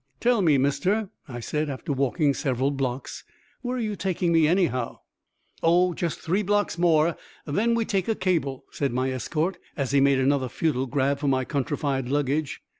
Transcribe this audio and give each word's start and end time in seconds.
"Tell 0.19 0.41
me, 0.41 0.57
Mister," 0.57 1.11
I 1.27 1.39
said, 1.41 1.69
after 1.69 1.93
walking 1.93 2.33
several 2.33 2.71
blocks, 2.71 3.23
"where 3.61 3.77
are 3.77 3.79
you 3.79 3.95
taking 3.95 4.31
me, 4.31 4.47
anyhow?" 4.47 5.01
"Oh, 5.61 5.93
just 5.93 6.19
three 6.19 6.41
blocks 6.41 6.75
more, 6.79 7.15
then 7.45 7.75
we 7.75 7.85
take 7.85 8.07
a 8.07 8.15
cable," 8.15 8.65
said 8.71 8.91
my 8.93 9.11
escort, 9.11 9.59
as 9.77 9.91
he 9.91 10.01
made 10.01 10.17
another 10.17 10.49
futile 10.49 10.87
grab 10.87 11.19
for 11.19 11.27
my 11.27 11.45
countryfied 11.45 12.09
luggage. 12.09 12.63